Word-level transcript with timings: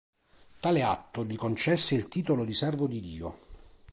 Tale 0.61 0.81
atto 0.81 1.23
gli 1.25 1.35
concesse 1.35 1.93
il 1.93 2.07
titolo 2.07 2.43
di 2.43 2.55
Servo 2.55 2.87
di 2.87 2.99
Dio. 3.01 3.37